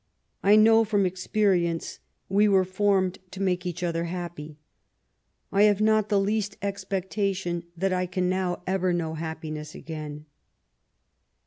[0.41, 4.57] I know from experience we were formed to make each other happy.
[5.51, 10.25] I have not the least expectation that I can now ever know happiness again."